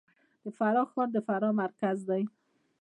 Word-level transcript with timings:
د 0.43 0.45
فراه 0.57 0.87
ښار 0.91 1.09
د 1.13 1.17
فراه 1.27 1.53
مرکز 1.61 1.97
دی 2.09 2.23